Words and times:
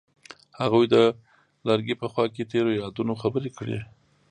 هغوی 0.61 0.85
د 0.93 0.95
لرګی 1.67 1.95
په 2.01 2.07
خوا 2.11 2.25
کې 2.35 2.49
تیرو 2.51 2.71
یادونو 2.81 3.13
خبرې 3.21 3.51
کړې. 3.57 3.79